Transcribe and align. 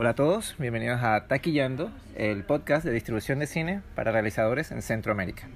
Hola 0.00 0.10
a 0.10 0.14
todos, 0.14 0.54
bienvenidos 0.60 1.02
a 1.02 1.26
Taquillando, 1.26 1.90
el 2.14 2.44
podcast 2.44 2.84
de 2.84 2.92
distribución 2.92 3.40
de 3.40 3.48
cine 3.48 3.82
para 3.96 4.12
realizadores 4.12 4.70
en 4.70 4.80
Centroamérica. 4.80 5.48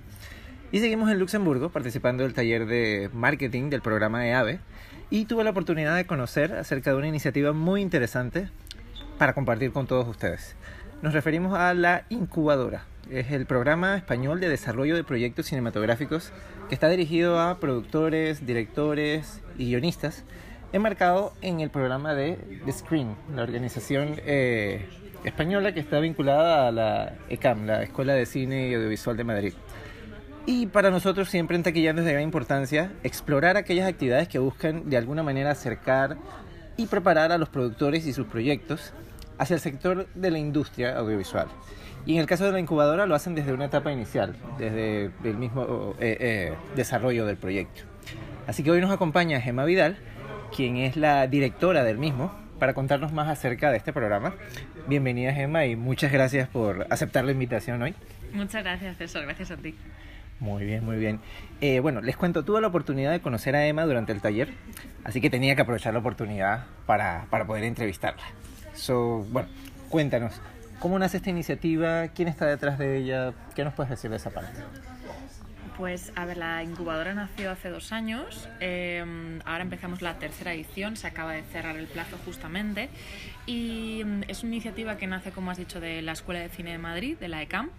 Y 0.73 0.81
seguimos 0.81 1.13
en 1.13 1.21
Luxemburgo 1.21 1.69
participando 1.69 2.25
del 2.25 2.35
taller 2.35 2.67
de 2.67 3.09
marketing 3.13 3.71
del 3.71 3.83
programa 3.83 4.21
de 4.21 4.35
AVE 4.35 4.59
y 5.11 5.27
tuve 5.27 5.45
la 5.45 5.51
oportunidad 5.51 5.95
de 5.95 6.07
conocer 6.07 6.55
acerca 6.55 6.91
de 6.91 6.97
una 6.97 7.07
iniciativa 7.07 7.53
muy 7.53 7.83
interesante 7.83 8.49
para 9.17 9.33
compartir 9.33 9.71
con 9.71 9.87
todos 9.87 10.09
ustedes. 10.09 10.57
Nos 11.03 11.15
referimos 11.15 11.57
a 11.57 11.73
la 11.73 12.05
incubadora. 12.09 12.87
Es 13.13 13.31
el 13.31 13.47
programa 13.47 13.97
español 13.97 14.41
de 14.41 14.49
desarrollo 14.49 14.97
de 14.97 15.05
proyectos 15.05 15.47
cinematográficos 15.47 16.33
que 16.69 16.75
está 16.75 16.89
dirigido 16.89 17.39
a 17.39 17.61
productores, 17.61 18.45
directores 18.45 19.41
y 19.57 19.67
guionistas 19.67 20.25
enmarcado 20.73 21.33
en 21.43 21.61
el 21.61 21.71
programa 21.71 22.15
de 22.15 22.39
The 22.65 22.73
Screen, 22.73 23.15
la 23.35 23.43
organización 23.43 24.17
eh, 24.25 24.87
española 25.25 25.73
que 25.73 25.81
está 25.81 26.01
vinculada 26.01 26.69
a 26.69 26.73
la 26.73 27.15
ECAM, 27.29 27.67
la 27.67 27.83
Escuela 27.83 28.15
de 28.15 28.27
Cine 28.27 28.69
y 28.69 28.75
Audiovisual 28.75 29.17
de 29.17 29.25
Madrid. 29.25 29.53
Y 30.47 30.67
para 30.67 30.91
nosotros 30.91 31.29
siempre 31.29 31.57
en 31.57 31.63
Taquillando 31.63 32.03
es 32.03 32.07
de 32.07 32.13
gran 32.13 32.25
importancia 32.25 32.93
explorar 33.05 33.57
aquellas 33.57 33.89
actividades 33.89 34.29
que 34.29 34.39
buscan 34.39 34.91
de 34.91 34.97
alguna 34.97 35.23
manera 35.23 35.53
acercar 35.53 36.17
y 36.77 36.87
preparar 36.87 37.31
a 37.33 37.39
los 37.39 37.49
productores 37.49 38.07
y 38.07 38.13
sus 38.13 38.27
proyectos 38.27 38.93
hacia 39.39 39.55
el 39.55 39.61
sector 39.61 40.09
de 40.15 40.31
la 40.31 40.39
industria 40.39 40.97
audiovisual. 40.97 41.49
Y 42.07 42.15
en 42.15 42.21
el 42.21 42.27
caso 42.27 42.45
de 42.45 42.53
la 42.53 42.59
incubadora 42.59 43.07
lo 43.07 43.15
hacen 43.15 43.35
desde 43.35 43.53
una 43.53 43.67
etapa 43.67 43.93
inicial, 43.93 44.35
desde 44.59 45.13
el 45.23 45.37
mismo 45.37 45.95
eh, 46.01 46.17
eh, 46.19 46.55
desarrollo 46.75 47.25
del 47.27 47.37
proyecto. 47.37 47.83
Así 48.47 48.65
que 48.65 48.73
hoy 48.73 48.81
nos 48.81 48.91
acompaña 48.91 49.41
Gemma 49.41 49.65
Vidal, 49.65 49.97
quien 50.55 50.77
es 50.77 50.97
la 50.97 51.27
directora 51.27 51.83
del 51.83 51.99
mismo, 51.99 52.31
para 52.59 52.75
contarnos 52.75 53.13
más 53.13 53.29
acerca 53.29 53.71
de 53.71 53.79
este 53.79 53.93
programa. 53.93 54.35
Bienvenida 54.87 55.33
Gemma 55.33 55.65
y 55.65 55.77
muchas 55.77 56.13
gracias 56.13 56.49
por 56.49 56.87
aceptar 56.91 57.25
la 57.25 57.33
invitación 57.33 57.83
hoy. 57.83 57.95
Muchas 58.33 58.63
gracias 58.63 58.99
César, 58.99 59.23
gracias 59.23 59.51
a 59.51 59.57
ti. 59.57 59.75
Muy 60.41 60.65
bien, 60.65 60.85
muy 60.85 60.97
bien. 60.97 61.21
Eh, 61.61 61.81
bueno, 61.81 62.01
les 62.01 62.17
cuento, 62.17 62.45
tuve 62.45 62.61
la 62.61 62.67
oportunidad 62.67 63.11
de 63.11 63.21
conocer 63.21 63.57
a 63.57 63.67
Emma 63.67 63.85
durante 63.85 64.13
el 64.13 64.21
taller, 64.21 64.53
así 65.05 65.21
que 65.21 65.31
tenía 65.31 65.57
que 65.57 65.63
aprovechar 65.63 65.95
la 65.95 66.01
oportunidad 66.01 66.67
para, 66.87 67.27
para 67.31 67.47
poder 67.47 67.65
entrevistarla. 67.65 68.23
So, 68.75 69.25
bueno, 69.31 69.49
cuéntanos, 69.89 70.41
¿cómo 70.81 70.99
nace 70.99 71.17
esta 71.17 71.31
iniciativa? 71.31 72.09
¿Quién 72.09 72.29
está 72.29 72.47
detrás 72.47 72.79
de 72.79 72.99
ella? 72.99 73.33
¿Qué 73.55 73.65
nos 73.65 73.73
puedes 73.75 73.91
decir 73.91 74.11
de 74.11 74.17
esa 74.17 74.31
parte? 74.31 74.53
Pues 75.77 76.13
a 76.17 76.27
ver, 76.27 76.37
la 76.37 76.63
incubadora 76.63 77.15
nació 77.15 77.51
hace 77.51 77.71
dos 77.71 77.93
años, 77.93 78.49
eh, 78.61 79.03
ahora 79.45 79.63
empezamos 79.63 80.03
la 80.03 80.19
tercera 80.19 80.53
edición, 80.53 80.97
se 80.97 81.07
acaba 81.07 81.33
de 81.33 81.43
cerrar 81.45 81.77
el 81.77 81.87
plazo 81.87 82.19
justamente 82.25 82.91
y 83.47 84.03
mm, 84.05 84.25
es 84.29 84.43
una 84.43 84.53
iniciativa 84.53 84.99
que 84.99 85.07
nace, 85.07 85.33
como 85.33 85.51
has 85.51 85.59
dicho, 85.59 85.81
de 85.81 86.03
la 86.03 86.13
Escuela 86.13 86.41
de 86.41 86.51
Cine 86.51 86.73
de 86.73 86.79
Madrid, 86.79 87.17
de 87.19 87.29
la 87.29 87.43
ECAM, 87.43 87.71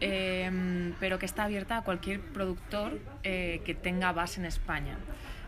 eh, 0.00 0.92
pero 1.00 1.18
que 1.18 1.26
está 1.26 1.44
abierta 1.44 1.78
a 1.78 1.82
cualquier 1.82 2.20
productor 2.20 3.00
eh, 3.22 3.62
que 3.64 3.74
tenga 3.74 4.12
base 4.12 4.40
en 4.40 4.46
España. 4.46 4.98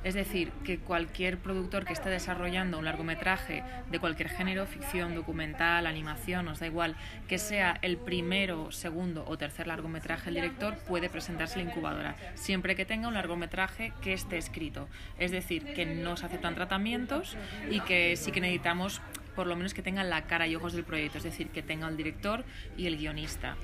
Es 0.05 0.15
decir, 0.15 0.51
que 0.65 0.79
cualquier 0.79 1.39
productor 1.39 1.85
que 1.85 1.93
esté 1.93 2.11
desarrollando 2.11 2.79
un 2.79 2.85
largometraje 2.85 3.63
de 3.91 3.99
cualquier 3.99 4.29
género, 4.29 4.67
ficción, 4.67 5.15
documental, 5.15 5.87
animación, 5.87 6.45
nos 6.45 6.61
da 6.61 6.67
igual, 6.67 6.97
que 7.29 7.39
sea 7.39 7.79
el 7.83 7.97
primero, 7.97 8.73
segundo 8.73 9.25
o 9.27 9.39
tercer 9.39 9.67
largometraje 9.67 10.31
el 10.31 10.35
director, 10.37 10.77
puede 10.89 11.09
presentarse 11.09 11.61
a 11.61 11.65
la 11.65 11.71
incubadora, 11.71 12.17
siempre 12.35 12.75
que 12.75 12.85
tenga 12.85 13.09
un 13.09 13.15
largometraje 13.15 13.93
que 14.03 14.13
esté 14.13 14.39
escrito. 14.39 14.89
Es 15.19 15.31
decir, 15.31 15.75
que 15.75 15.87
no 15.87 16.17
se 16.17 16.27
aceptan 16.27 16.55
tratamientos 16.55 17.37
y 17.71 17.81
que 17.81 18.17
sí 18.17 18.33
que 18.33 18.41
necesitamos 18.41 19.01
por 19.35 19.47
lo 19.47 19.57
menos 19.57 19.75
que 19.75 19.83
tengan 19.83 20.11
la 20.11 20.23
cara 20.23 20.47
y 20.47 20.57
ojos 20.57 20.73
del 20.73 20.85
proyecto, 20.85 21.19
es 21.19 21.25
decir, 21.25 21.49
que 21.49 21.63
tenga 21.63 21.89
el 21.89 21.97
director 21.97 22.45
y 22.77 22.87
el 22.87 22.97
guionista. 22.97 23.57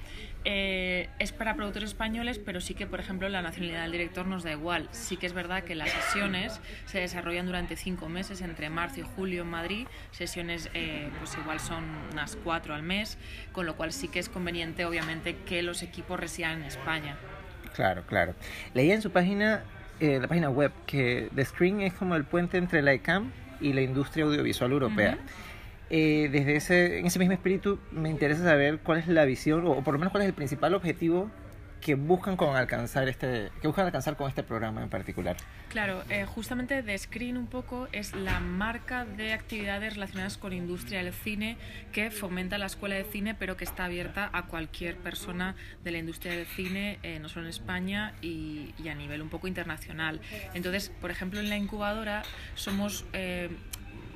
Eh, 0.45 1.09
es 1.19 1.33
para 1.33 1.55
productores 1.57 1.91
españoles, 1.91 2.39
pero 2.39 2.61
sí 2.61 2.75
que, 2.75 2.87
por 2.87 3.01
ejemplo, 3.01 3.29
la 3.29 3.43
nacionalidad 3.43 3.83
del 3.83 3.93
director 3.93 4.27
nos 4.27 4.45
da 4.45 4.53
igual. 4.53 4.89
Sí 4.93 5.17
que 5.17 5.27
es 5.27 5.33
verdad 5.33 5.65
que 5.65 5.75
las 5.75 5.91
sesiones 5.91 6.61
se 6.87 7.01
desarrollan 7.01 7.47
durante 7.47 7.77
cinco 7.77 8.09
meses, 8.09 8.41
entre 8.41 8.71
marzo 8.71 9.01
y 9.01 9.03
julio 9.03 9.43
en 9.43 9.49
Madrid. 9.49 9.87
Sesiones, 10.11 10.71
eh, 10.75 11.11
pues 11.19 11.37
igual 11.37 11.61
son 11.61 11.85
unas 12.13 12.37
cuatro 12.37 12.75
al 12.75 12.83
mes, 12.83 13.19
con 13.53 13.67
lo 13.67 13.77
cual 13.77 13.93
sí 13.93 14.09
que 14.09 14.21
es 14.21 14.29
conveniente, 14.29 14.85
obviamente, 14.85 15.37
que 15.45 15.63
los 15.63 15.83
equipos 15.83 16.19
residan 16.19 16.61
en 16.61 16.65
España. 16.65 17.17
Claro, 17.75 18.05
claro. 18.07 18.35
Leía 18.75 18.95
en 18.95 19.03
su 19.03 19.11
página, 19.11 19.63
eh, 20.01 20.19
la 20.21 20.29
página 20.29 20.51
web, 20.51 20.73
que 20.87 21.29
The 21.35 21.45
Screen 21.45 21.81
es 21.81 21.93
como 21.93 22.15
el 22.15 22.25
puente 22.25 22.59
entre 22.59 22.81
la 22.83 22.95
ICAM 22.95 23.33
y 23.61 23.73
la 23.73 23.83
industria 23.83 24.25
audiovisual 24.25 24.73
europea. 24.73 25.19
Eh, 25.91 26.29
desde 26.31 26.57
ese, 26.57 26.99
en 26.99 27.07
ese 27.07 27.19
mismo 27.19 27.33
espíritu 27.33 27.79
me 27.93 28.11
interesa 28.11 28.45
saber 28.45 28.81
cuál 28.81 28.99
es 28.99 29.09
la 29.09 29.25
visión 29.25 29.67
o, 29.67 29.83
por 29.83 29.95
lo 29.95 29.99
menos 29.99 30.13
cuál 30.13 30.23
es 30.23 30.29
el 30.29 30.35
principal 30.35 30.75
objetivo 30.75 31.31
que 31.81 31.95
buscan 31.95 32.37
con 32.37 32.57
alcanzar 32.57 33.09
este 33.09 33.51
que 33.61 33.69
buscan 33.69 33.87
alcanzar 33.87 34.17
con 34.17 34.29
este 34.29 34.43
programa 34.43 34.83
en 34.83 34.89
particular. 34.89 35.37
Claro, 35.69 36.03
eh, 36.09 36.27
justamente 36.27 36.83
The 36.83 36.99
Screen 36.99 37.37
un 37.37 37.47
poco 37.47 37.89
es 37.93 38.15
la 38.15 38.41
marca 38.41 39.05
de 39.05 39.33
actividades 39.33 39.95
relacionadas 39.95 40.39
con 40.39 40.53
industria 40.53 41.05
del 41.05 41.13
cine 41.13 41.57
que 41.93 42.11
fomenta 42.11 42.59
la 42.59 42.67
escuela 42.67 42.97
de 42.97 43.05
cine, 43.05 43.35
pero 43.35 43.57
que 43.57 43.65
está 43.65 43.85
abierta 43.85 44.29
a 44.33 44.47
cualquier 44.47 44.97
persona 44.97 45.55
de 45.85 45.93
la 45.93 45.99
industria 45.99 46.33
del 46.33 46.47
cine, 46.47 46.99
eh, 47.03 47.21
no 47.21 47.29
solo 47.29 47.47
en 47.47 47.51
España 47.51 48.15
y, 48.23 48.75
y, 48.83 48.89
a 48.89 48.95
nivel 48.95 49.23
un 49.23 49.29
poco 49.29 49.47
internacional. 49.47 50.21
Entonces, 50.55 50.91
por 51.01 51.11
ejemplo, 51.11 51.39
en 51.39 51.49
la 51.49 51.57
incubadora 51.57 52.23
somos 52.55 53.07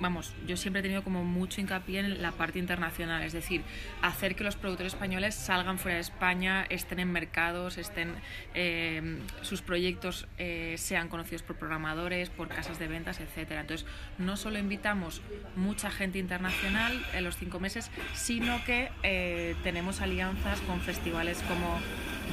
vamos, 0.02 0.34
yo 0.46 0.56
siempre 0.56 0.80
he 0.80 0.82
tenido 0.82 1.02
como 1.02 1.24
mucho 1.24 1.60
hincapié 1.60 2.00
en 2.00 2.20
la 2.20 2.32
parte 2.32 2.58
internacional, 2.58 3.22
es 3.22 3.32
decir, 3.32 3.62
hacer 4.02 4.34
que 4.34 4.44
los 4.44 4.56
productores 4.56 4.92
españoles 4.92 5.34
salgan 5.34 5.78
fuera 5.78 5.94
de 5.94 6.02
España, 6.02 6.66
estén 6.68 6.98
en 6.98 7.10
mercados, 7.10 7.78
estén 7.78 8.14
eh, 8.54 9.18
sus 9.42 9.62
proyectos 9.62 10.26
eh, 10.38 10.74
sean 10.76 11.08
conocidos 11.08 11.42
por 11.42 11.56
programadores, 11.56 12.28
por 12.30 12.48
casas 12.48 12.78
de 12.78 12.88
ventas, 12.88 13.20
etcétera. 13.20 13.60
Entonces, 13.60 13.86
no 14.18 14.36
solo 14.36 14.58
invitamos 14.58 15.22
mucha 15.56 15.90
gente 15.90 16.18
internacional 16.18 17.00
en 17.14 17.24
los 17.24 17.36
cinco 17.36 17.60
meses, 17.60 17.90
sino 18.12 18.62
que 18.64 18.90
eh, 19.02 19.54
tenemos 19.62 20.00
alianzas 20.00 20.60
con 20.62 20.80
festivales 20.80 21.42
como 21.48 21.78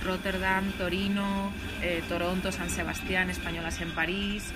Rotterdam, 0.03 0.71
Torino, 0.73 1.51
Toronto, 2.07 2.51
San 2.51 2.69
Sebastián, 2.69 3.29
Españolas 3.29 3.81
en 3.81 3.91
París 3.91 4.53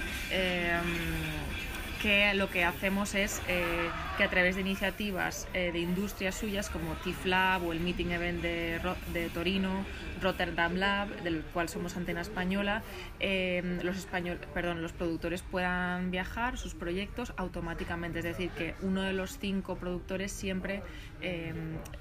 que 2.04 2.34
lo 2.34 2.50
que 2.50 2.66
hacemos 2.66 3.16
es 3.16 3.42
eh, 3.48 3.90
que 4.18 4.26
a 4.26 4.30
través 4.30 4.56
de 4.56 4.62
iniciativas 4.62 5.48
eh, 5.54 5.72
de 5.72 5.80
industrias 5.80 6.36
suyas 6.36 6.70
como 6.70 6.96
TIFLab 6.96 7.66
o 7.66 7.72
el 7.72 7.80
Meeting 7.80 8.12
Event 8.12 8.42
de, 8.42 8.82
de 9.14 9.30
Torino, 9.30 9.86
Rotterdam 10.22 10.76
Lab, 10.76 11.08
del 11.24 11.44
cual 11.54 11.70
somos 11.70 11.96
antena 11.96 12.20
española, 12.20 12.84
eh, 13.22 13.80
los, 13.84 13.96
español, 13.96 14.38
perdón, 14.54 14.82
los 14.82 14.92
productores 14.92 15.44
puedan 15.44 16.12
viajar 16.12 16.58
sus 16.58 16.76
proyectos 16.76 17.34
automáticamente. 17.38 18.20
Es 18.20 18.26
decir, 18.26 18.50
que 18.50 18.76
uno 18.82 19.02
de 19.04 19.14
los 19.14 19.40
cinco 19.40 19.78
productores 19.78 20.34
siempre 20.34 20.84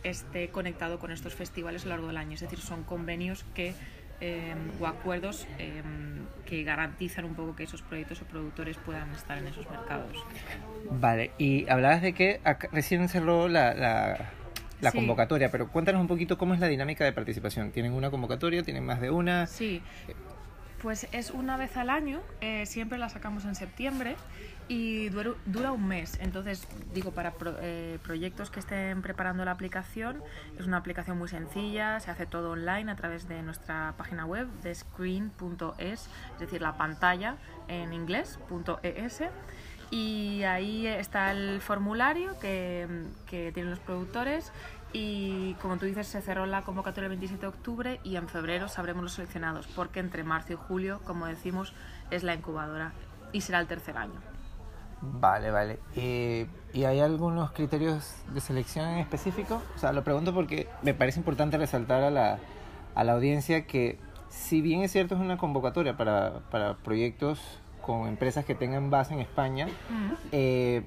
esté 0.02 0.48
conectado 0.48 0.98
con 0.98 1.12
estos 1.12 1.32
festivales 1.32 1.82
a 1.82 1.84
lo 1.84 1.90
largo 1.90 2.06
del 2.08 2.16
año. 2.16 2.34
Es 2.34 2.40
decir, 2.40 2.58
son 2.58 2.82
convenios 2.82 3.44
que 3.54 3.72
o 4.80 4.86
acuerdos 4.86 5.46
que 6.44 6.62
garantizan 6.64 7.24
un 7.24 7.34
poco 7.34 7.56
que 7.56 7.64
esos 7.64 7.82
proyectos 7.82 8.22
o 8.22 8.24
productores 8.24 8.76
puedan 8.78 9.10
estar 9.12 9.38
en 9.38 9.46
esos 9.46 9.68
mercados. 9.70 10.16
Vale, 10.90 11.32
y 11.38 11.68
hablabas 11.68 12.02
de 12.02 12.12
que 12.12 12.40
recién 12.72 13.08
cerró 13.08 13.48
la, 13.48 13.74
la, 14.80 14.92
convocatoria, 14.92 15.50
pero 15.50 15.68
cuéntanos 15.68 16.00
un 16.00 16.08
poquito 16.08 16.36
cómo 16.36 16.54
es 16.54 16.60
la 16.60 16.66
dinámica 16.66 17.04
de 17.04 17.12
participación. 17.12 17.70
¿Tienen 17.70 17.92
una 17.92 18.10
convocatoria? 18.10 18.62
¿Tienen 18.62 18.84
más 18.84 19.00
de 19.00 19.10
una? 19.10 19.46
Sí, 19.46 19.80
pues 20.82 21.06
es 21.12 21.30
una 21.30 21.56
vez 21.56 21.76
al 21.76 21.88
año, 21.88 22.20
eh, 22.40 22.66
siempre 22.66 22.98
la 22.98 23.08
sacamos 23.08 23.44
en 23.44 23.54
septiembre 23.54 24.16
y 24.66 25.10
dura, 25.10 25.72
un 25.72 25.86
mes. 25.86 26.18
Entonces, 26.20 26.66
digo, 26.92 27.12
para 27.12 27.32
eh, 27.60 27.98
proyectos 28.02 28.50
que 28.50 28.58
estén 28.58 29.00
preparando 29.00 29.44
la 29.44 29.52
aplicación, 29.52 30.22
es 30.58 30.66
una 30.66 30.78
aplicación 30.78 31.18
muy 31.18 31.28
sencilla, 31.28 32.00
se 32.00 32.10
hace 32.10 32.26
todo 32.26 32.50
online 32.50 32.90
a 32.90 32.96
través 32.96 33.28
de 33.28 33.42
nuestra 33.42 33.94
página 33.96 34.26
web 34.26 34.48
de 34.62 34.74
screen.es, 34.74 36.08
es 36.34 36.38
decir, 36.38 36.60
la 36.60 36.76
pantalla 36.76 37.36
en 37.68 37.92
inglés.es. 37.92 39.22
Y 39.90 40.42
ahí 40.44 40.86
está 40.86 41.32
el 41.32 41.60
formulario 41.60 42.38
que 42.40 42.88
tienen 43.28 43.70
los 43.70 43.80
productores 43.80 44.52
y 44.92 45.54
como 45.54 45.78
tú 45.78 45.86
dices, 45.86 46.06
se 46.06 46.20
cerró 46.20 46.46
la 46.46 46.62
convocatoria 46.62 47.06
el 47.06 47.10
27 47.10 47.40
de 47.40 47.46
octubre 47.46 48.00
y 48.04 48.16
en 48.16 48.28
febrero 48.28 48.68
sabremos 48.68 49.02
los 49.02 49.12
seleccionados, 49.12 49.66
porque 49.68 50.00
entre 50.00 50.24
marzo 50.24 50.52
y 50.52 50.56
julio, 50.56 51.00
como 51.04 51.26
decimos, 51.26 51.72
es 52.10 52.22
la 52.22 52.34
incubadora 52.34 52.92
y 53.32 53.40
será 53.40 53.60
el 53.60 53.66
tercer 53.66 53.96
año. 53.96 54.20
Vale, 55.00 55.50
vale. 55.50 55.78
¿Y, 55.96 56.84
hay 56.84 57.00
algunos 57.00 57.50
criterios 57.52 58.14
de 58.32 58.40
selección 58.40 58.88
en 58.88 58.98
específico? 58.98 59.60
O 59.74 59.78
sea, 59.78 59.92
lo 59.92 60.04
pregunto 60.04 60.32
porque 60.32 60.68
me 60.82 60.94
parece 60.94 61.18
importante 61.18 61.58
resaltar 61.58 62.02
a 62.02 62.10
la, 62.10 62.38
a 62.94 63.04
la 63.04 63.12
audiencia 63.12 63.66
que 63.66 63.98
si 64.28 64.60
bien 64.60 64.82
es 64.82 64.92
cierto 64.92 65.14
es 65.14 65.20
una 65.20 65.36
convocatoria 65.36 65.96
para, 65.96 66.40
para 66.50 66.74
proyectos 66.74 67.40
con 67.82 68.08
empresas 68.08 68.44
que 68.44 68.54
tengan 68.54 68.90
base 68.90 69.12
en 69.12 69.20
España, 69.20 69.66
eh, 70.30 70.82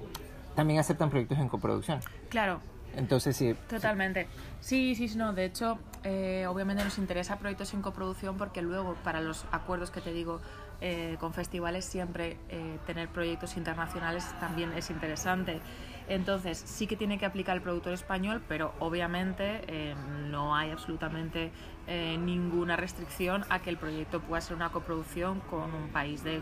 también 0.54 0.80
aceptan 0.80 1.10
proyectos 1.10 1.38
en 1.38 1.48
coproducción. 1.48 2.00
Claro, 2.30 2.60
Entonces 2.96 3.36
sí. 3.36 3.54
Totalmente. 3.68 4.26
Sí, 4.60 4.94
sí, 4.94 5.08
sí, 5.08 5.18
no. 5.18 5.32
De 5.32 5.44
hecho, 5.44 5.78
eh, 6.02 6.46
obviamente 6.48 6.82
nos 6.82 6.98
interesa 6.98 7.38
proyectos 7.38 7.74
en 7.74 7.82
coproducción 7.82 8.36
porque 8.36 8.62
luego 8.62 8.94
para 9.04 9.20
los 9.20 9.44
acuerdos 9.52 9.90
que 9.90 10.00
te 10.00 10.12
digo 10.12 10.40
eh, 10.80 11.16
con 11.20 11.32
festivales 11.32 11.84
siempre 11.84 12.36
eh, 12.48 12.78
tener 12.86 13.08
proyectos 13.08 13.56
internacionales 13.56 14.26
también 14.40 14.72
es 14.72 14.90
interesante. 14.90 15.60
Entonces 16.08 16.58
sí 16.58 16.86
que 16.86 16.96
tiene 16.96 17.18
que 17.18 17.26
aplicar 17.26 17.56
el 17.56 17.62
productor 17.62 17.92
español, 17.92 18.42
pero 18.48 18.72
obviamente 18.78 19.94
no 20.30 20.54
hay 20.54 20.70
absolutamente 20.70 21.50
ninguna 21.88 22.76
restricción 22.76 23.44
a 23.48 23.58
que 23.58 23.70
el 23.70 23.76
proyecto 23.76 24.20
pueda 24.20 24.40
ser 24.40 24.54
una 24.54 24.70
coproducción 24.70 25.40
con 25.40 25.74
un 25.74 25.88
país 25.88 26.22
de, 26.22 26.40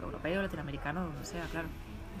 europeo, 0.00 0.42
latinoamericano, 0.42 1.06
donde 1.06 1.24
sea, 1.24 1.42
claro. 1.50 1.66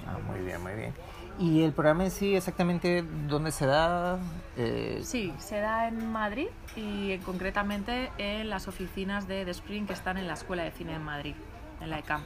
Ah, 0.04 0.18
muy 0.26 0.40
bien, 0.40 0.60
muy 0.60 0.74
bien. 0.74 0.92
¿Y 1.38 1.62
el 1.62 1.72
programa 1.72 2.04
en 2.04 2.10
sí 2.10 2.34
exactamente 2.34 3.04
dónde 3.28 3.52
se 3.52 3.66
da? 3.66 4.18
Eh... 4.56 5.00
Sí, 5.04 5.32
se 5.38 5.60
da 5.60 5.86
en 5.86 6.10
Madrid 6.10 6.48
y 6.74 7.16
concretamente 7.18 8.10
en 8.18 8.50
las 8.50 8.66
oficinas 8.66 9.28
de 9.28 9.44
The 9.44 9.52
Spring 9.52 9.86
que 9.86 9.92
están 9.92 10.18
en 10.18 10.26
la 10.26 10.34
Escuela 10.34 10.64
de 10.64 10.72
Cine 10.72 10.94
de 10.94 10.98
Madrid, 10.98 11.34
en 11.80 11.90
la 11.90 12.00
ECAM. 12.00 12.22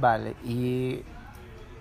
Vale, 0.00 0.36
y 0.44 1.02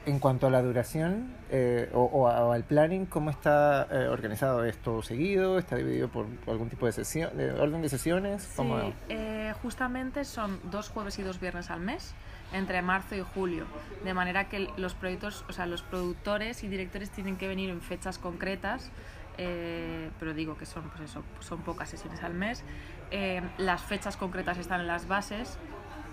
en 0.08 0.18
cuanto 0.18 0.48
a 0.48 0.50
la 0.50 0.64
duración 0.64 1.36
eh, 1.52 1.90
o, 1.94 2.28
al 2.28 2.64
planning, 2.64 3.06
¿cómo 3.06 3.30
está 3.30 3.88
eh, 3.92 4.08
organizado 4.08 4.66
esto 4.66 5.04
seguido? 5.04 5.60
¿Está 5.60 5.76
dividido 5.76 6.08
por, 6.08 6.26
algún 6.48 6.70
tipo 6.70 6.88
de, 6.88 6.94
sesión, 6.94 7.38
de 7.38 7.52
orden 7.52 7.84
de 7.84 7.90
sesiones? 7.90 8.42
Sí, 8.56 8.64
eh, 9.10 9.54
justamente 9.62 10.26
son 10.26 10.60
dos 10.72 10.90
jueves 10.90 11.20
y 11.20 11.22
dos 11.22 11.40
viernes 11.40 11.70
al 11.70 11.82
mes 11.82 12.16
entre 12.54 12.82
marzo 12.82 13.16
y 13.16 13.22
julio, 13.22 13.66
de 14.04 14.14
manera 14.14 14.50
que 14.50 14.70
los 14.78 14.94
proyectos, 14.94 15.46
o 15.50 15.54
sea, 15.54 15.66
los 15.66 15.82
productores 15.82 16.64
y 16.64 16.68
directores 16.68 17.10
tienen 17.10 17.38
que 17.38 17.48
venir 17.48 17.70
en 17.70 17.82
fechas 17.82 18.18
concretas, 18.18 18.92
eh, 19.38 20.10
pero 20.20 20.34
digo 20.34 20.58
que 20.58 20.66
son, 20.66 20.90
pues 20.90 21.10
eso, 21.10 21.24
son 21.40 21.62
pocas 21.62 21.90
sesiones 21.90 22.22
al 22.24 22.34
mes. 22.34 22.64
Eh, 23.12 23.42
las 23.58 23.82
fechas 23.82 24.18
concretas 24.18 24.58
están 24.58 24.82
en 24.82 24.88
las 24.88 25.08
bases, 25.08 25.58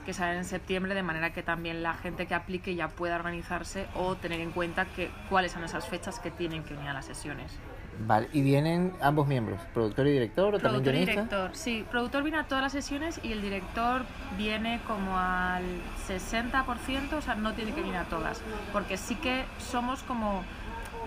que 0.05 0.15
salen 0.15 0.39
en 0.39 0.45
septiembre, 0.45 0.95
de 0.95 1.03
manera 1.03 1.33
que 1.33 1.43
también 1.43 1.83
la 1.83 1.95
gente 1.95 2.27
que 2.27 2.35
aplique 2.35 2.77
ya 2.77 2.89
pueda 2.89 3.17
organizarse 3.17 3.89
o 3.95 4.15
tener 4.15 4.41
en 4.41 4.53
cuenta 4.53 4.87
que, 4.87 5.11
cuáles 5.29 5.51
son 5.51 5.65
esas 5.65 5.89
fechas 5.89 6.21
que 6.21 6.31
tienen 6.31 6.63
que 6.63 6.75
venir 6.75 6.91
a 6.91 6.93
las 6.93 7.07
sesiones. 7.07 7.59
Vale, 8.01 8.29
¿y 8.33 8.43
vienen 8.43 8.93
ambos 9.01 9.27
miembros, 9.27 9.61
productor 9.73 10.07
y 10.07 10.13
director 10.13 10.55
o 10.55 10.59
productor 10.59 10.85
también 10.85 10.97
y 10.97 11.07
director, 11.07 11.51
sí. 11.55 11.85
Productor 11.91 12.23
viene 12.23 12.39
a 12.39 12.45
todas 12.45 12.63
las 12.63 12.73
sesiones 12.73 13.19
y 13.23 13.33
el 13.33 13.41
director 13.41 14.03
viene 14.37 14.81
como 14.87 15.19
al 15.19 15.65
60%, 16.07 17.13
o 17.15 17.23
sea, 17.23 17.35
no 17.37 17.55
tiene 17.55 17.73
que 17.73 17.81
venir 17.81 17.97
a 17.97 18.05
todas, 18.05 18.43
porque 18.73 18.97
sí 18.97 19.15
que 19.17 19.45
somos 19.59 20.03
como, 20.03 20.43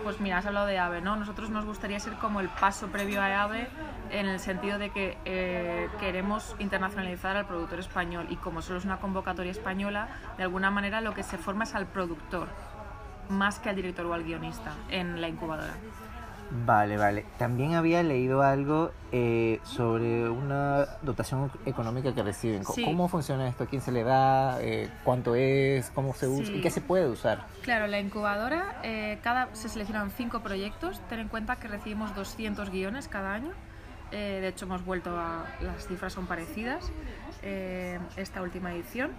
pues 0.03 0.19
mira, 0.19 0.39
has 0.39 0.45
hablado 0.45 0.65
de 0.65 0.79
AVE, 0.79 1.01
¿no? 1.01 1.15
Nosotros 1.15 1.49
nos 1.49 1.65
gustaría 1.65 1.99
ser 1.99 2.13
como 2.13 2.39
el 2.39 2.49
paso 2.49 2.87
previo 2.87 3.21
a 3.21 3.43
AVE 3.43 3.67
en 4.11 4.27
el 4.27 4.39
sentido 4.39 4.79
de 4.79 4.89
que 4.89 5.17
eh, 5.25 5.89
queremos 5.99 6.55
internacionalizar 6.59 7.37
al 7.37 7.45
productor 7.45 7.79
español 7.79 8.25
y 8.29 8.35
como 8.37 8.61
solo 8.61 8.79
es 8.79 8.85
una 8.85 8.97
convocatoria 8.97 9.51
española, 9.51 10.09
de 10.37 10.43
alguna 10.43 10.71
manera 10.71 11.01
lo 11.01 11.13
que 11.13 11.23
se 11.23 11.37
forma 11.37 11.65
es 11.65 11.75
al 11.75 11.85
productor, 11.85 12.47
más 13.29 13.59
que 13.59 13.69
al 13.69 13.75
director 13.75 14.07
o 14.07 14.13
al 14.13 14.23
guionista 14.23 14.73
en 14.89 15.21
la 15.21 15.27
incubadora. 15.27 15.75
Vale, 16.51 16.97
vale. 16.97 17.25
También 17.37 17.73
había 17.75 18.01
leído 18.01 18.41
algo 18.41 18.91
eh, 19.11 19.59
sobre 19.63 20.29
una 20.29 20.85
dotación 21.03 21.51
económica 21.65 22.13
que 22.13 22.23
reciben. 22.23 22.63
¿Cómo 22.63 23.07
funciona 23.07 23.47
esto? 23.47 23.65
¿A 23.65 23.67
quién 23.67 23.81
se 23.81 23.91
le 23.91 24.03
da? 24.03 24.61
Eh, 24.61 24.89
¿Cuánto 25.03 25.35
es? 25.35 25.91
¿Cómo 25.91 26.13
se 26.13 26.27
usa? 26.27 26.53
¿Y 26.53 26.61
qué 26.61 26.71
se 26.71 26.81
puede 26.81 27.07
usar? 27.07 27.45
Claro, 27.61 27.87
la 27.87 27.99
incubadora, 27.99 28.79
eh, 28.83 29.19
cada, 29.21 29.53
se 29.55 29.69
seleccionan 29.69 30.11
cinco 30.11 30.41
proyectos. 30.41 31.01
Ten 31.07 31.19
en 31.19 31.27
cuenta 31.27 31.57
que 31.57 31.67
recibimos 31.67 32.15
200 32.15 32.71
guiones 32.71 33.07
cada 33.07 33.33
año. 33.33 33.51
de 34.11 34.47
hecho, 34.47 34.65
hemos 34.65 34.83
vuelto 34.83 35.11
a... 35.11 35.45
Las 35.61 35.87
cifras 35.87 36.13
son 36.13 36.25
parecidas 36.25 36.91
esta 38.17 38.41
última 38.41 38.73
edición. 38.73 39.11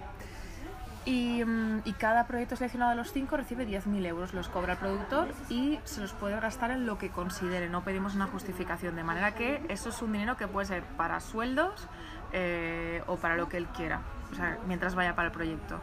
Mm, 1.11 1.81
y, 1.85 1.93
cada 1.95 2.27
proyecto 2.27 2.57
seleccionado 2.57 2.91
de 2.93 2.97
los 2.97 3.13
cinco 3.13 3.37
recibe 3.37 3.67
10.000 3.67 4.07
euros, 4.07 4.33
los 4.33 4.49
cobra 4.49 4.75
el 4.75 4.79
productor 4.79 5.29
y 5.49 5.81
se 5.85 6.01
los 6.01 6.13
puede 6.13 6.39
gastar 6.39 6.71
en 6.71 6.87
lo 6.87 6.99
que 6.99 7.11
considere, 7.11 7.69
no 7.69 7.83
pedimos 7.83 8.15
una 8.15 8.27
justificación, 8.27 8.95
de 8.95 9.03
manera 9.03 9.35
que 9.35 9.63
eso 9.69 9.89
es 9.89 10.01
un 10.03 10.13
dinero 10.13 10.37
que 10.37 10.47
puede 10.47 10.67
ser 10.67 10.83
para 10.97 11.21
sueldos 11.21 11.89
eh, 12.33 13.03
o 13.07 13.17
para 13.17 13.37
lo 13.37 13.49
que 13.49 13.57
él 13.57 13.67
quiera, 13.69 14.03
o 14.31 14.35
sea, 14.37 14.59
mientras 14.67 14.95
vaya 14.95 15.17
para 15.17 15.29
el 15.29 15.33
proyecto. 15.33 15.81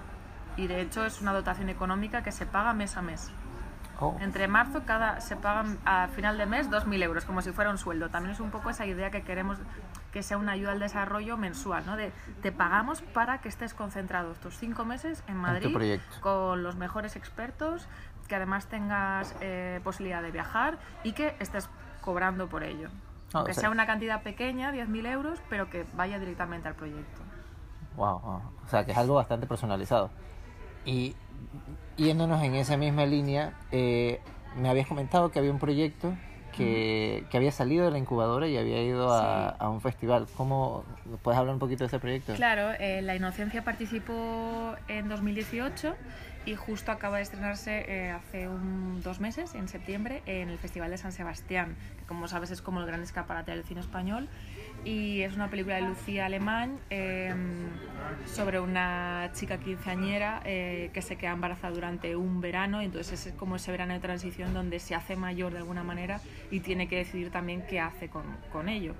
Y 0.56 0.68
de 0.68 0.82
hecho 0.82 1.06
es 1.06 1.22
una 1.22 1.34
dotación 1.34 1.70
económica 1.70 2.24
que 2.24 2.32
se 2.32 2.46
paga 2.46 2.74
mes 2.74 2.96
a 2.96 3.02
mes. 3.02 3.30
Oh. 4.00 4.16
Entre 4.22 4.48
marzo 4.48 4.84
cada 4.86 5.22
se 5.22 5.36
pagan 5.36 5.78
a 5.86 6.08
final 6.08 6.38
de 6.38 6.46
mes 6.46 6.70
2.000 6.70 7.04
euros, 7.04 7.26
como 7.26 7.42
si 7.42 7.52
fuera 7.52 7.70
un 7.70 7.78
sueldo. 7.78 8.10
También 8.10 8.34
es 8.34 8.40
un 8.40 8.52
poco 8.52 8.70
esa 8.70 8.86
idea 8.86 9.12
que 9.12 9.24
queremos 9.24 9.58
que 10.18 10.24
sea 10.24 10.40
una 10.40 10.54
ayuda 10.54 10.72
al 10.72 10.80
desarrollo 10.80 11.38
mensual, 11.38 11.86
¿no? 11.86 11.96
De 11.96 12.12
te 12.42 12.52
pagamos 12.52 13.04
para 13.04 13.40
que 13.40 13.50
estés 13.50 13.76
concentrado 13.76 14.32
estos 14.32 14.58
cinco 14.58 14.84
meses 14.84 15.24
en 15.28 15.38
Madrid 15.38 16.00
con 16.22 16.64
los 16.64 16.76
mejores 16.76 17.16
expertos, 17.16 17.88
que 18.28 18.34
además 18.34 18.66
tengas 18.66 19.36
eh, 19.42 19.80
posibilidad 19.84 20.24
de 20.24 20.32
viajar 20.32 20.80
y 21.04 21.12
que 21.12 21.36
estés 21.40 21.70
cobrando 22.02 22.50
por 22.50 22.64
ello. 22.64 22.90
Ah, 23.32 23.44
que 23.46 23.54
sea, 23.54 23.70
una 23.70 23.86
cantidad 23.86 24.24
pequeña, 24.24 24.74
10.000 24.74 25.06
euros, 25.06 25.40
pero 25.52 25.70
que 25.70 25.86
vaya 25.94 26.18
directamente 26.18 26.68
al 26.68 26.74
proyecto. 26.74 27.22
Wow, 27.96 28.20
wow, 28.20 28.42
o 28.66 28.68
sea 28.70 28.88
que 28.88 28.94
es 28.94 28.98
algo 28.98 29.14
bastante 29.14 29.46
personalizado. 29.46 30.10
Y 30.84 31.16
yéndonos 31.96 32.42
en 32.42 32.56
esa 32.56 32.76
misma 32.76 33.06
línea, 33.06 33.54
eh, 33.70 34.20
me 34.56 34.68
habías 34.68 34.88
comentado 34.88 35.30
que 35.30 35.38
había 35.38 35.52
un 35.52 35.60
proyecto 35.60 36.16
que, 36.56 37.26
que, 37.30 37.38
había 37.38 37.52
salido 37.52 37.86
de 37.86 37.92
la 37.92 37.98
incubadora 37.98 38.48
y 38.48 38.58
había 38.58 38.82
ido 38.82 39.12
a, 39.12 39.50
a, 39.50 39.70
un 39.70 39.82
festival. 39.82 40.28
¿Cómo 40.36 40.84
puedes 41.22 41.38
hablar 41.40 41.54
un 41.54 41.60
poquito 41.60 41.84
de 41.84 41.88
ese 41.88 42.00
proyecto? 42.00 42.34
Claro, 42.36 42.72
eh, 42.80 43.02
La 43.02 43.16
Inocencia 43.16 43.64
participó 43.64 44.76
en 44.88 45.10
2018 45.10 45.96
y 46.48 46.56
justo 46.56 46.94
acaba 46.94 47.18
de 47.18 47.24
estrenarse 47.24 47.84
eh, 47.90 48.10
hace 48.10 48.48
un, 48.48 49.02
dos 49.04 49.20
meses, 49.20 49.54
en 49.54 49.68
septiembre, 49.68 50.24
en 50.26 50.48
el 50.48 50.58
Festival 50.58 50.90
de 50.90 50.98
San 50.98 51.12
Sebastián, 51.12 51.76
que 52.00 52.06
como 52.06 52.30
sabes 52.30 52.52
es 52.52 52.62
como 52.62 52.80
el 52.80 52.86
gran 52.86 53.04
escaparate 53.04 53.52
del 53.52 53.66
cine 53.66 53.82
español. 53.82 54.30
Y 54.86 55.24
es 55.24 55.36
una 55.36 55.50
película 55.50 55.76
de 55.76 55.82
Lucía 55.82 56.26
Alemán 56.26 56.80
em, 56.90 57.68
sobre 58.26 58.62
una 58.62 59.30
chica 59.34 59.58
quinceañera 59.58 60.42
eh, 60.46 60.90
que 60.94 61.02
se 61.02 61.18
queda 61.18 61.32
embarazada 61.32 61.74
durante 61.74 62.16
un 62.16 62.40
verano. 62.40 62.82
Y 62.82 62.86
entonces 62.86 63.28
es 63.28 63.34
como 63.34 63.58
ese 63.58 63.72
verano 63.72 63.94
de 63.94 64.00
transición 64.00 64.54
donde 64.54 64.80
se 64.80 64.96
hace 64.96 65.18
mayor 65.18 65.52
de 65.52 65.58
alguna 65.58 65.84
manera 65.84 66.22
y 66.50 66.62
tiene 66.62 66.88
que 66.88 66.96
decidir 66.96 67.30
también 67.30 67.64
qué 67.68 67.82
hace 67.82 68.08
con, 68.08 68.24
con 68.54 68.70
ello. 68.70 68.96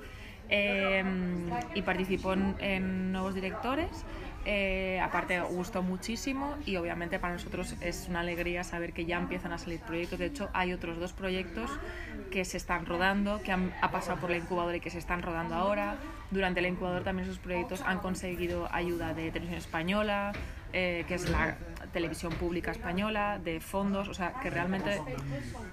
Em, 0.50 1.50
y 1.76 1.82
participó 1.82 2.34
en 2.34 3.14
Nuevos 3.14 3.36
Directores 3.36 4.06
eh, 4.50 5.02
aparte 5.02 5.42
gustó 5.42 5.84
muchísimo 5.84 6.56
y 6.66 6.78
obviamente 6.78 7.20
para 7.20 7.34
nosotros 7.34 7.76
es 7.82 8.08
una 8.08 8.22
alegría 8.22 8.64
saber 8.64 8.94
que 8.94 9.04
ya 9.04 9.18
empiezan 9.18 9.52
a 9.52 9.58
salir 9.58 9.82
proyectos. 9.82 10.20
De 10.20 10.26
hecho, 10.28 10.50
hay 10.54 10.72
otros 10.72 10.98
dos 11.00 11.12
proyectos 11.12 11.70
que 12.32 12.46
se 12.46 12.56
están 12.56 12.86
rodando, 12.86 13.42
que 13.44 13.52
han 13.52 13.74
ha 13.82 13.92
pasado 13.92 14.22
por 14.22 14.30
la 14.30 14.38
incubadora 14.38 14.78
y 14.78 14.80
que 14.80 14.90
se 14.90 15.00
están 15.00 15.22
rodando 15.22 15.54
ahora. 15.56 15.98
Durante 16.32 16.62
la 16.62 16.70
incubadora 16.70 17.04
también 17.04 17.28
esos 17.28 17.40
proyectos 17.40 17.82
han 17.82 18.00
conseguido 18.00 18.70
ayuda 18.72 19.14
de 19.14 19.32
Televisión 19.32 19.58
Española, 19.58 20.32
eh, 20.72 21.04
que 21.10 21.16
es 21.16 21.30
la 21.30 21.58
televisión 21.92 22.34
pública 22.34 22.72
española, 22.72 23.40
de 23.44 23.60
fondos, 23.60 24.08
o 24.08 24.14
sea, 24.14 24.34
que 24.42 24.50
realmente 24.50 25.02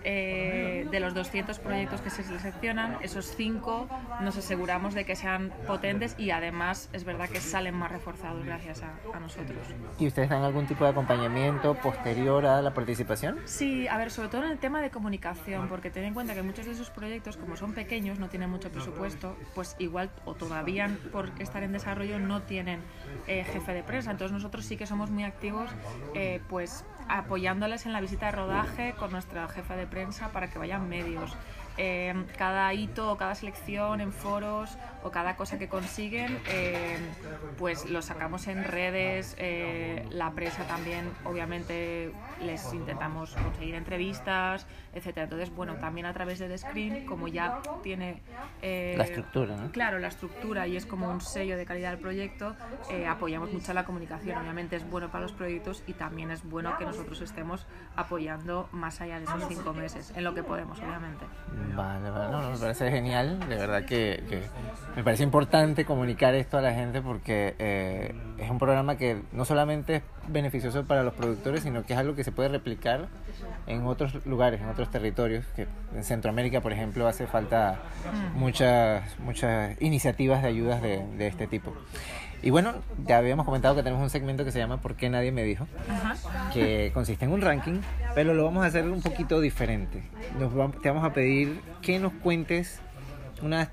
eh, 0.04 0.86
de 0.90 1.00
los 1.00 1.14
200 1.14 1.58
proyectos 1.58 2.00
que 2.00 2.10
se 2.10 2.22
seleccionan, 2.22 2.98
esos 3.02 3.26
5 3.36 3.88
nos 4.20 4.36
aseguramos 4.36 4.94
de 4.94 5.04
que 5.04 5.16
sean 5.16 5.52
potentes 5.66 6.14
y 6.18 6.30
además 6.30 6.88
es 6.92 7.04
verdad 7.04 7.28
que 7.28 7.40
salen 7.40 7.74
más 7.74 7.90
reforzados 7.90 8.44
gracias 8.44 8.82
a, 8.82 9.20
nosotros. 9.20 9.58
¿Y 9.98 10.06
ustedes 10.06 10.28
dan 10.28 10.42
algún 10.42 10.66
tipo 10.66 10.84
de 10.84 10.90
acompañamiento 10.90 11.74
posterior 11.74 12.44
a 12.44 12.60
la 12.60 12.74
participación? 12.74 13.38
Sí, 13.44 13.88
a 13.88 13.96
ver, 13.96 14.10
sobre 14.10 14.28
todo 14.28 14.44
en 14.44 14.50
el 14.50 14.58
tema 14.58 14.82
de 14.82 14.90
comunicación, 14.90 15.68
porque 15.68 15.90
ten 15.90 16.04
en 16.04 16.14
cuenta 16.14 16.34
que 16.34 16.42
muchos 16.42 16.66
de 16.66 16.72
esos 16.72 16.90
proyectos, 16.90 17.36
como 17.36 17.56
son 17.56 17.72
pequeños, 17.72 18.18
no 18.18 18.28
tienen 18.28 18.50
mucho 18.50 18.70
presupuesto, 18.70 19.36
pues 19.54 19.76
igual 19.78 20.10
o 20.24 20.34
todavía 20.34 20.90
por 21.12 21.30
estar 21.38 21.62
en 21.62 21.72
desarrollo 21.72 22.18
no 22.18 22.42
tienen 22.42 22.80
eh, 23.26 23.44
jefe 23.44 23.72
de 23.72 23.82
prensa, 23.82 24.10
entonces 24.10 24.32
nosotros 24.32 24.64
sí 24.64 24.76
que 24.76 24.86
somos 24.86 25.10
muy 25.10 25.24
activos 25.24 25.70
eh, 26.12 26.40
pues 26.48 26.84
apoyándoles 27.08 27.86
en 27.86 27.92
la 27.92 28.00
visita 28.00 28.26
de 28.26 28.32
rodaje 28.32 28.94
con 28.98 29.10
nuestra 29.10 29.48
jefa 29.48 29.76
de 29.76 29.86
prensa 29.86 30.28
para 30.28 30.50
que 30.50 30.58
vayan 30.58 30.88
medios. 30.88 31.36
Eh, 31.76 32.14
cada 32.38 32.72
hito 32.72 33.10
o 33.10 33.16
cada 33.16 33.34
selección 33.34 34.00
en 34.00 34.12
foros 34.12 34.78
o 35.02 35.10
cada 35.10 35.34
cosa 35.34 35.58
que 35.58 35.68
consiguen, 35.68 36.40
eh, 36.48 36.96
pues 37.58 37.90
lo 37.90 38.00
sacamos 38.00 38.46
en 38.46 38.62
redes, 38.62 39.36
la 40.10 40.30
prensa 40.30 40.68
también, 40.68 41.10
obviamente 41.24 42.12
les 42.40 42.72
intentamos 42.72 43.34
conseguir 43.34 43.74
entrevistas, 43.74 44.68
etcétera. 44.94 45.24
Entonces, 45.24 45.52
bueno, 45.52 45.74
también 45.74 46.06
a 46.06 46.12
través 46.12 46.38
de 46.38 46.48
The 46.48 46.58
Screen, 46.58 47.06
como 47.06 47.26
ya 47.26 47.60
tiene... 47.82 48.22
la 48.62 49.02
estructura, 49.02 49.56
¿no? 49.56 49.72
Claro, 49.72 49.98
la 49.98 50.08
estructura 50.08 50.68
y 50.68 50.76
es 50.76 50.86
como 50.86 51.10
un 51.10 51.20
sello 51.20 51.56
de 51.56 51.66
calidad 51.66 51.90
del 51.90 52.00
proyecto, 52.00 52.54
apoyamos 53.08 53.52
mucho 53.52 53.74
la 53.74 53.84
comunicación. 53.84 54.38
Obviamente 54.38 54.76
es 54.76 54.88
bueno 54.88 55.10
para 55.10 55.22
los 55.22 55.32
proyectos 55.32 55.82
y 55.88 55.94
también 55.94 56.30
es 56.30 56.48
bueno 56.48 56.78
que 56.78 56.84
nosotros 56.96 57.20
estemos 57.20 57.66
apoyando 57.96 58.68
más 58.72 59.00
allá 59.00 59.18
de 59.18 59.24
esos 59.24 59.42
cinco 59.48 59.72
meses, 59.72 60.12
en 60.16 60.24
lo 60.24 60.34
que 60.34 60.42
podemos, 60.42 60.78
obviamente. 60.78 61.24
Vale, 61.74 62.10
vale, 62.10 62.30
no, 62.30 62.42
no, 62.42 62.50
me 62.50 62.58
parece 62.58 62.90
genial, 62.90 63.40
de 63.48 63.56
verdad 63.56 63.84
que, 63.84 64.24
que, 64.28 64.42
me 64.96 65.02
parece 65.02 65.22
importante 65.22 65.84
comunicar 65.84 66.34
esto 66.34 66.58
a 66.58 66.60
la 66.60 66.72
gente 66.72 67.02
porque 67.02 67.54
eh, 67.58 68.14
es 68.38 68.50
un 68.50 68.58
programa 68.58 68.96
que 68.96 69.22
no 69.32 69.44
solamente 69.44 69.96
es 69.96 70.02
beneficioso 70.28 70.84
para 70.84 71.02
los 71.02 71.14
productores, 71.14 71.62
sino 71.62 71.84
que 71.84 71.92
es 71.92 71.98
algo 71.98 72.14
que 72.14 72.24
se 72.24 72.32
puede 72.32 72.48
replicar 72.48 73.08
en 73.66 73.86
otros 73.86 74.24
lugares, 74.26 74.60
en 74.60 74.68
otros 74.68 74.90
territorios, 74.90 75.44
que 75.56 75.66
en 75.94 76.04
Centroamérica, 76.04 76.60
por 76.60 76.72
ejemplo, 76.72 77.06
hace 77.06 77.26
falta 77.26 77.80
mm. 78.12 78.38
muchas, 78.38 79.18
muchas 79.20 79.80
iniciativas 79.80 80.42
de 80.42 80.48
ayudas 80.48 80.82
de, 80.82 81.06
de 81.16 81.26
este 81.26 81.46
tipo. 81.46 81.72
Y 82.44 82.50
bueno, 82.50 82.74
ya 83.06 83.16
habíamos 83.16 83.46
comentado 83.46 83.74
que 83.74 83.82
tenemos 83.82 84.02
un 84.02 84.10
segmento 84.10 84.44
que 84.44 84.52
se 84.52 84.58
llama 84.58 84.76
¿Por 84.76 84.96
qué 84.96 85.08
nadie 85.08 85.32
me 85.32 85.42
dijo? 85.44 85.66
Que 86.52 86.90
consiste 86.92 87.24
en 87.24 87.32
un 87.32 87.40
ranking, 87.40 87.80
pero 88.14 88.34
lo 88.34 88.44
vamos 88.44 88.64
a 88.64 88.66
hacer 88.66 88.84
un 88.84 89.00
poquito 89.00 89.40
diferente. 89.40 90.02
te 90.82 90.88
vamos 90.90 91.04
a 91.04 91.14
pedir 91.14 91.58
que 91.80 91.98
nos 91.98 92.12
cuentes 92.12 92.80
unas 93.40 93.70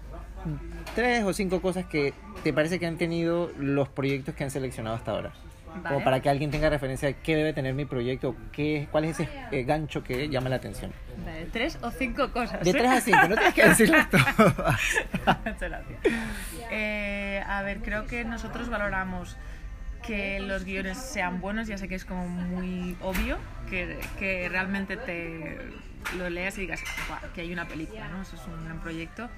tres 0.96 1.26
o 1.26 1.34
cinco 1.34 1.62
cosas 1.62 1.86
que 1.86 2.14
te 2.46 2.54
parece 2.54 2.80
que 2.80 2.86
han 2.86 2.98
tenido 2.98 3.52
los 3.60 3.90
proyectos 3.90 4.36
que 4.36 4.46
han 4.46 4.52
seleccionado 4.52 4.96
hasta 4.96 5.12
ahora. 5.12 5.34
Como 5.88 6.04
para 6.04 6.20
que 6.20 6.30
alguien 6.30 6.52
tenga 6.52 6.70
referencia 6.70 7.08
de 7.08 7.16
qué 7.16 7.36
debe 7.36 7.54
tener 7.54 7.74
mi 7.74 7.86
proyecto, 7.86 8.36
qué, 8.52 8.88
cuál 8.92 9.06
es 9.06 9.20
ese 9.20 9.30
eh, 9.52 9.64
gancho 9.64 10.04
que 10.04 10.30
llama 10.30 10.50
la 10.50 10.58
atención. 10.58 10.92
De 11.26 11.46
tres 11.46 11.78
o 11.82 11.92
cinco 11.92 12.32
cosas. 12.32 12.64
De 12.64 12.74
tres 12.74 12.90
a 12.90 13.02
cinco, 13.02 13.28
no 13.28 13.36
tienes 13.36 13.54
que 13.54 13.68
decirlas 13.70 14.10
todas. 14.10 14.82
eh, 16.70 17.44
a 17.48 17.62
ver, 17.62 17.80
creo 17.80 18.06
que 18.06 18.24
nosotros 18.24 18.70
valoramos 18.70 19.38
que 20.06 20.40
los 20.40 20.66
guiones 20.66 20.98
sean 20.98 21.42
buenos, 21.42 21.68
ya 21.68 21.78
sé 21.78 21.88
que 21.88 21.96
es 21.96 22.06
como 22.06 22.28
muy 22.28 22.98
obvio, 23.02 23.38
que, 23.70 24.00
que 24.18 24.50
realmente 24.50 24.98
te 24.98 25.58
lo 26.18 26.30
leas 26.30 26.58
y 26.58 26.62
digas 26.62 26.82
que 27.36 27.42
hay 27.42 27.54
una 27.54 27.68
película, 27.68 28.08
¿no? 28.08 28.22
Eso 28.22 28.36
es 28.36 28.46
un 28.48 28.66
gran 28.66 28.80
proyecto 28.82 29.30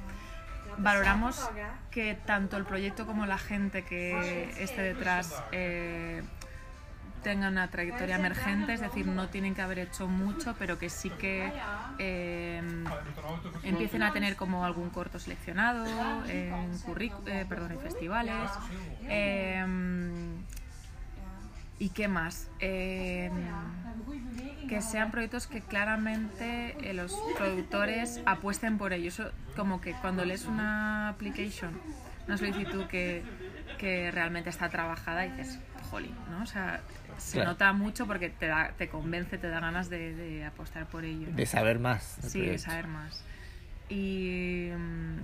valoramos 0.77 1.50
que 1.92 2.15
tanto 2.25 2.58
el 2.58 2.65
proyecto 2.65 3.06
como 3.06 3.25
la 3.25 3.38
gente 3.38 3.84
que 3.84 4.53
esté 4.60 4.82
detrás 4.82 5.44
eh, 5.51 6.24
tenga 7.24 7.48
una 7.48 7.70
trayectoria 7.70 8.15
emergente, 8.15 8.74
es 8.74 8.82
decir, 8.82 9.08
no 9.08 9.30
tienen 9.30 9.56
que 9.56 9.62
haber 9.62 9.80
hecho 9.80 10.08
mucho, 10.08 10.56
pero 10.60 10.77
que 10.77 10.89
sí 10.89 11.10
que 11.10 11.51
eh, 12.00 12.62
empiecen 13.63 14.03
a 14.03 14.12
tener 14.12 14.36
como 14.36 14.65
algún 14.65 14.89
corto 14.89 15.20
seleccionado 15.20 15.86
en, 16.27 16.72
eh, 17.25 17.46
perdón, 17.48 17.72
en 17.72 17.80
festivales. 17.80 18.50
¿Y 21.80 21.89
qué 21.89 22.08
más? 22.08 22.50
Que 24.67 24.82
sean 24.82 25.12
proyectos 25.12 25.48
que 25.48 25.62
claramente 25.62 26.75
eh, 26.82 26.93
los 26.93 27.15
productores 27.38 28.22
apuesten 28.25 28.77
por 28.77 28.93
ellos. 28.93 29.22
como 29.55 29.82
que 29.82 29.93
cuando 29.93 30.25
lees 30.25 30.46
una 30.46 31.10
application, 31.10 31.72
una 32.27 32.38
solicitud 32.38 32.86
que, 32.88 33.24
que 33.77 34.12
realmente 34.12 34.50
está 34.50 34.70
trabajada, 34.70 35.22
dices, 35.24 35.60
jolly, 35.89 36.13
¿no? 36.32 36.43
O 36.43 36.46
sea, 36.46 36.82
se 37.17 37.43
nota 37.43 37.72
mucho 37.74 38.08
porque 38.08 38.29
te, 38.29 38.48
da, 38.48 38.72
te 38.77 38.89
convence, 38.89 39.38
te 39.38 39.48
da 39.50 39.60
ganas 39.60 39.89
de, 39.89 40.15
de 40.15 40.46
apostar 40.46 40.88
por 40.88 41.05
ello. 41.05 41.27
De 41.32 41.46
saber 41.46 41.79
más. 41.79 42.17
Sí, 42.22 42.41
de 42.41 42.58
saber 42.58 42.88
más. 42.88 43.24
Y 43.89 44.70
mm, 44.75 45.17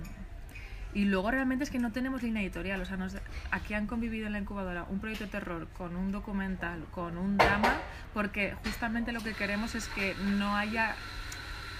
y 0.94 1.04
luego 1.04 1.30
realmente 1.30 1.64
es 1.64 1.70
que 1.70 1.78
no 1.78 1.92
tenemos 1.92 2.22
línea 2.22 2.42
editorial. 2.42 2.80
O 2.80 2.84
sea, 2.84 2.96
nos, 2.96 3.16
aquí 3.50 3.74
han 3.74 3.86
convivido 3.86 4.26
en 4.26 4.32
la 4.32 4.38
incubadora 4.38 4.84
un 4.88 5.00
proyecto 5.00 5.24
de 5.24 5.30
terror 5.30 5.68
con 5.76 5.96
un 5.96 6.12
documental, 6.12 6.84
con 6.90 7.16
un 7.16 7.36
drama, 7.36 7.76
porque 8.14 8.54
justamente 8.64 9.12
lo 9.12 9.20
que 9.20 9.32
queremos 9.32 9.74
es 9.74 9.88
que 9.88 10.14
no 10.38 10.56
haya 10.56 10.94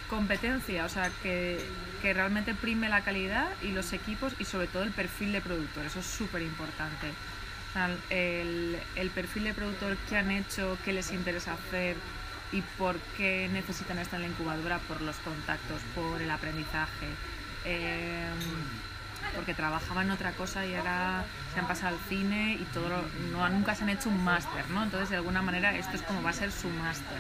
competencia, 0.08 0.84
o 0.84 0.88
sea, 0.88 1.10
que, 1.22 1.60
que 2.02 2.12
realmente 2.12 2.54
prime 2.54 2.88
la 2.88 3.02
calidad 3.02 3.48
y 3.62 3.68
los 3.68 3.92
equipos 3.92 4.34
y 4.40 4.44
sobre 4.44 4.66
todo 4.66 4.82
el 4.82 4.90
perfil 4.90 5.32
de 5.32 5.40
productor. 5.40 5.86
Eso 5.86 6.00
es 6.00 6.06
súper 6.06 6.42
importante. 6.42 7.12
El, 8.10 8.76
el 8.96 9.10
perfil 9.10 9.44
de 9.44 9.54
productor 9.54 9.96
que 10.08 10.16
han 10.16 10.32
hecho, 10.32 10.76
qué 10.84 10.92
les 10.92 11.12
interesa 11.12 11.52
hacer, 11.52 11.96
y 12.52 12.62
por 12.78 12.98
qué 13.16 13.48
necesitan 13.52 13.98
estar 13.98 14.20
en 14.20 14.26
la 14.26 14.32
incubadora, 14.32 14.78
por 14.80 15.00
los 15.02 15.16
contactos, 15.16 15.80
por 15.94 16.20
el 16.20 16.30
aprendizaje. 16.30 17.06
Eh, 17.64 18.28
porque 19.34 19.54
trabajaban 19.54 20.06
en 20.06 20.12
otra 20.12 20.32
cosa 20.32 20.66
y 20.66 20.74
ahora 20.74 21.24
se 21.54 21.60
han 21.60 21.66
pasado 21.66 21.96
al 21.96 22.00
cine 22.08 22.54
y 22.60 22.64
todo 22.72 22.88
no, 23.32 23.48
nunca 23.48 23.74
se 23.74 23.84
han 23.84 23.90
hecho 23.90 24.08
un 24.08 24.22
máster, 24.24 24.68
¿no? 24.70 24.82
Entonces, 24.82 25.10
de 25.10 25.16
alguna 25.16 25.42
manera, 25.42 25.74
esto 25.76 25.96
es 25.96 26.02
como 26.02 26.22
va 26.22 26.30
a 26.30 26.34
ser 26.34 26.50
su 26.52 26.68
máster. 26.68 27.18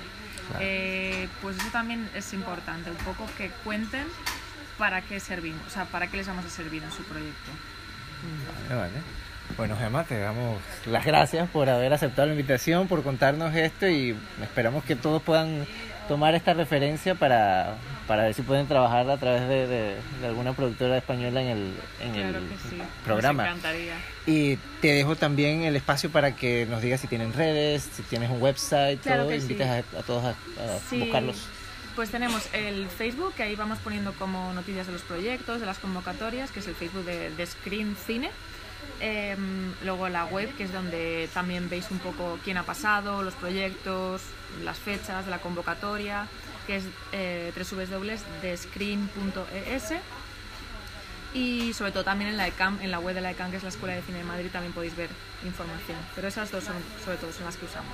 Eh, 0.58 1.28
pues 1.42 1.56
eso 1.58 1.68
también 1.70 2.08
es 2.14 2.32
importante, 2.32 2.90
un 2.90 2.96
poco 2.98 3.26
que 3.38 3.50
cuenten 3.64 4.06
para 4.78 5.02
qué 5.02 5.20
servimos, 5.20 5.62
o 5.66 5.70
sea, 5.70 5.84
para 5.84 6.08
qué 6.08 6.16
les 6.16 6.26
vamos 6.26 6.44
a 6.44 6.50
servir 6.50 6.82
en 6.82 6.90
su 6.90 7.02
proyecto. 7.04 7.50
Vale, 8.68 8.80
vale. 8.80 9.20
Bueno, 9.56 9.76
Gemma, 9.76 10.04
te 10.04 10.18
damos 10.18 10.60
las 10.86 11.04
gracias 11.04 11.48
por 11.50 11.68
haber 11.68 11.92
aceptado 11.92 12.26
la 12.26 12.34
invitación, 12.34 12.88
por 12.88 13.02
contarnos 13.02 13.54
esto 13.54 13.88
y 13.88 14.16
esperamos 14.42 14.84
que 14.84 14.96
todos 14.96 15.22
puedan 15.22 15.66
tomar 16.08 16.34
esta 16.34 16.54
referencia 16.54 17.14
para, 17.14 17.76
para 18.06 18.24
ver 18.24 18.34
si 18.34 18.42
pueden 18.42 18.66
trabajar 18.66 19.08
a 19.08 19.16
través 19.16 19.48
de, 19.48 19.66
de, 19.66 19.96
alguna 20.26 20.52
productora 20.52 20.98
española 20.98 21.42
en 21.42 21.48
el, 21.48 21.72
en 22.00 22.14
el 22.14 22.36
programa. 23.04 23.44
Encantaría. 23.44 23.94
Y 24.26 24.56
te 24.80 24.88
dejo 24.88 25.16
también 25.16 25.62
el 25.62 25.76
espacio 25.76 26.10
para 26.10 26.34
que 26.34 26.66
nos 26.66 26.82
digas 26.82 27.00
si 27.00 27.06
tienen 27.06 27.32
redes, 27.32 27.88
si 27.94 28.02
tienes 28.02 28.30
un 28.30 28.42
website, 28.42 29.00
todo, 29.00 29.34
invites 29.34 29.66
a, 29.68 30.02
todos 30.02 30.24
a, 30.24 30.34
buscarlos. 30.90 31.46
Pues 31.96 32.10
tenemos 32.10 32.48
el 32.54 32.88
Facebook, 32.88 33.34
que 33.34 33.42
ahí 33.42 33.56
vamos 33.56 33.78
poniendo 33.78 34.12
como 34.14 34.52
noticias 34.54 34.86
de 34.86 34.92
los 34.92 35.02
proyectos, 35.02 35.60
de 35.60 35.66
las 35.66 35.78
convocatorias, 35.78 36.50
que 36.50 36.60
es 36.60 36.68
el 36.68 36.74
Facebook 36.74 37.04
de, 37.04 37.30
de 37.30 37.46
Screen 37.46 37.96
Cine. 38.06 38.30
Em, 39.00 39.72
luego 39.84 40.08
la 40.08 40.26
web, 40.26 40.54
que 40.56 40.64
es 40.64 40.72
donde 40.72 41.28
también 41.32 41.70
veis 41.70 41.90
un 41.90 41.98
poco 41.98 42.38
quién 42.44 42.56
ha 42.56 42.64
pasado, 42.64 43.22
los 43.22 43.34
proyectos, 43.34 44.22
las 44.62 44.78
fechas 44.78 45.24
de 45.24 45.30
la 45.30 45.38
convocatoria 45.38 46.28
que 46.66 46.76
es 46.76 46.84
eh, 47.12 47.52
www.descreen.es 47.56 49.92
y 51.32 51.72
sobre 51.72 51.92
todo 51.92 52.04
también 52.04 52.30
en 52.30 52.36
la 52.36 52.48
ECAM, 52.48 52.80
en 52.80 52.90
la 52.90 52.98
web 52.98 53.14
de 53.14 53.20
la 53.20 53.30
ECAM, 53.30 53.50
que 53.50 53.56
es 53.56 53.62
la 53.62 53.68
Escuela 53.68 53.94
de 53.94 54.02
Cine 54.02 54.18
de 54.18 54.24
Madrid, 54.24 54.48
también 54.52 54.72
podéis 54.72 54.96
ver 54.96 55.08
información. 55.44 55.98
Pero 56.14 56.28
esas 56.28 56.50
dos 56.50 56.64
son, 56.64 56.76
sobre 57.04 57.18
todo, 57.18 57.32
son 57.32 57.46
las 57.46 57.56
que 57.56 57.66
usamos. 57.66 57.92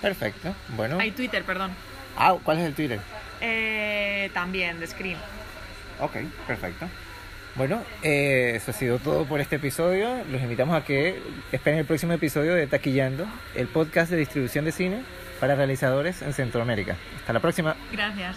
Perfecto, 0.00 0.54
bueno. 0.76 0.98
Hay 0.98 1.10
Twitter, 1.10 1.44
perdón. 1.44 1.72
Ah, 2.16 2.36
¿cuál 2.42 2.58
es 2.58 2.66
el 2.66 2.74
Twitter? 2.74 3.00
Eh, 3.40 4.30
también, 4.34 4.80
de 4.80 4.86
Screen. 4.86 5.18
Ok, 6.00 6.16
perfecto. 6.46 6.88
Bueno, 7.56 7.82
eh, 8.02 8.52
eso 8.56 8.70
ha 8.70 8.74
sido 8.74 8.98
todo 8.98 9.24
por 9.24 9.40
este 9.40 9.56
episodio. 9.56 10.22
Los 10.30 10.42
invitamos 10.42 10.76
a 10.76 10.84
que 10.84 11.18
esperen 11.52 11.78
el 11.78 11.86
próximo 11.86 12.12
episodio 12.12 12.54
de 12.54 12.66
Taquillando, 12.66 13.26
el 13.54 13.66
podcast 13.66 14.10
de 14.10 14.18
distribución 14.18 14.66
de 14.66 14.72
cine 14.72 15.02
para 15.40 15.54
realizadores 15.54 16.20
en 16.20 16.34
Centroamérica. 16.34 16.96
Hasta 17.16 17.32
la 17.32 17.40
próxima. 17.40 17.74
Gracias. 17.92 18.36